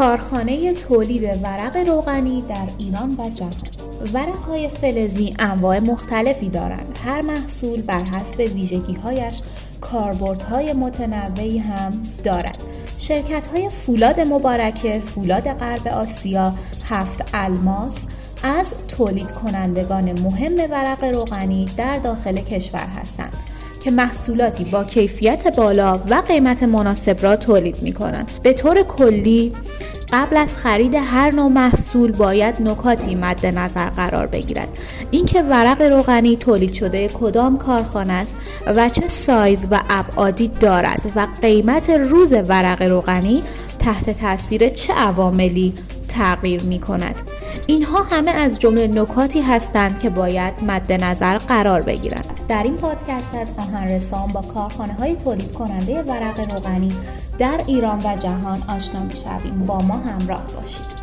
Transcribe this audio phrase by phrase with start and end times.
[0.00, 3.52] کارخانه تولید ورق روغنی در ایران و جهان.
[4.14, 6.98] ورق های فلزی انواع مختلفی دارند.
[7.04, 9.40] هر محصول بر حسب ویژگی هایش
[9.80, 12.64] کاربردهای متنوعی هم دارد.
[12.98, 16.54] شرکت های فولاد مبارکه فولاد غرب آسیا
[16.88, 18.06] هفت الماس
[18.42, 23.36] از تولید کنندگان مهم ورق روغنی در داخل کشور هستند
[23.80, 28.30] که محصولاتی با کیفیت بالا و قیمت مناسب را تولید می کنند.
[28.42, 29.52] به طور کلی
[30.12, 34.78] قبل از خرید هر نوع محصول باید نکاتی مد نظر قرار بگیرد.
[35.10, 38.36] اینکه ورق روغنی تولید شده کدام کارخانه است
[38.66, 43.42] و چه سایز و ابعادی دارد و قیمت روز ورق روغنی
[43.78, 45.74] تحت تاثیر چه عواملی
[46.08, 47.22] تغییر می کند
[47.66, 52.39] اینها همه از جمله نکاتی هستند که باید مد نظر قرار بگیرند.
[52.50, 56.92] در این پادکست از آهن رسان با کارخانه های تولید کننده ورق روغنی
[57.38, 61.00] در ایران و جهان آشنا می‌شویم با ما همراه باشید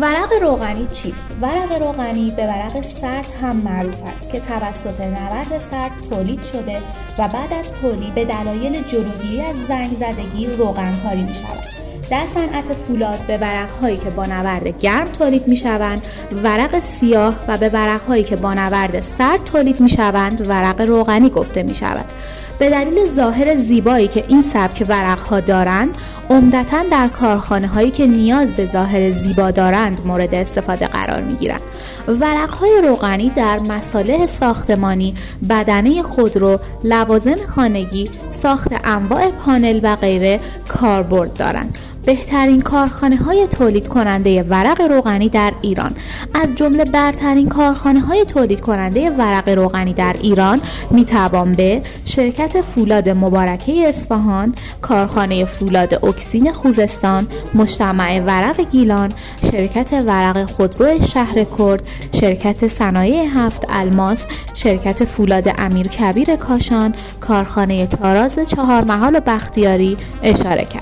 [0.00, 6.02] ورق روغنی چیست؟ ورق روغنی به ورق سرد هم معروف است که توسط نبرد سرد
[6.10, 6.80] تولید شده
[7.18, 11.81] و بعد از تولید به دلایل جلوگیری از زنگ زدگی روغن کاری می شود.
[12.12, 16.02] در صنعت فولاد به ورق هایی که با نورد گرم تولید می شوند
[16.44, 21.30] ورق سیاه و به ورق هایی که با نورد سرد تولید می شوند ورق روغنی
[21.30, 22.04] گفته می شود
[22.58, 25.94] به دلیل ظاهر زیبایی که این سبک ورق ها دارند
[26.30, 31.62] عمدتا در کارخانه هایی که نیاز به ظاهر زیبا دارند مورد استفاده قرار می گیرند
[32.08, 35.14] ورق های روغنی در مصالح ساختمانی
[35.50, 41.78] بدنه خودرو لوازم خانگی ساخت انواع پانل و غیره کاربرد دارند.
[42.04, 45.92] بهترین کارخانه های تولید کننده ورق روغنی در ایران.
[46.34, 53.08] از جمله برترین کارخانه های تولید کننده ورق روغنی در ایران می‌توان به شرکت فولاد
[53.08, 59.12] مبارکه اصفهان کارخانه فولاد اکسین خوزستان مجتمع ورق گیلان
[59.52, 61.88] شرکت ورق خودرو شهر کرد
[62.20, 70.64] شرکت صنایع هفت الماس شرکت فولاد امیر کبیر کاشان کارخانه تاراز چهار محال بختیاری اشاره
[70.64, 70.80] کرد.